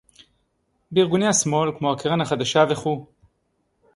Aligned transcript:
בארגוני 0.91 1.27
השמאל, 1.27 1.69
כמו 1.79 1.91
הקרן 1.93 2.21
החדשה 2.21 2.65
וכו' 2.69 3.05